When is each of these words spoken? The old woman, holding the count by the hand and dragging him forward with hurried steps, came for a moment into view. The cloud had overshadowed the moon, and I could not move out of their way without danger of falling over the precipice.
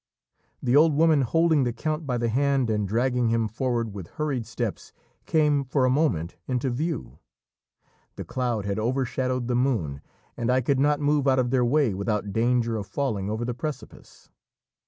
The 0.63 0.75
old 0.75 0.95
woman, 0.95 1.21
holding 1.21 1.63
the 1.63 1.71
count 1.71 2.07
by 2.07 2.17
the 2.17 2.29
hand 2.29 2.71
and 2.71 2.87
dragging 2.87 3.27
him 3.29 3.47
forward 3.47 3.93
with 3.93 4.07
hurried 4.07 4.47
steps, 4.47 4.91
came 5.27 5.63
for 5.63 5.85
a 5.85 5.91
moment 5.91 6.37
into 6.47 6.71
view. 6.71 7.19
The 8.15 8.25
cloud 8.25 8.65
had 8.65 8.79
overshadowed 8.79 9.47
the 9.47 9.53
moon, 9.53 10.01
and 10.35 10.49
I 10.49 10.59
could 10.59 10.79
not 10.79 10.99
move 11.01 11.27
out 11.27 11.37
of 11.37 11.51
their 11.51 11.63
way 11.63 11.93
without 11.93 12.33
danger 12.33 12.77
of 12.77 12.87
falling 12.87 13.29
over 13.29 13.45
the 13.45 13.53
precipice. 13.53 14.31